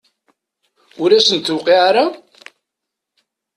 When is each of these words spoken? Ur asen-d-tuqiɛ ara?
Ur 1.01 1.09
asen-d-tuqiɛ 1.11 1.79
ara? 1.89 2.05